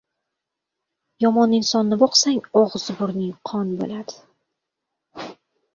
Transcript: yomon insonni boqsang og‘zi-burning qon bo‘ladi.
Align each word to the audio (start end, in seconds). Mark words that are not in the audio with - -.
yomon 1.25 1.53
insonni 1.57 1.99
boqsang 2.05 2.41
og‘zi-burning 2.63 3.39
qon 3.53 3.79
bo‘ladi. 3.83 4.21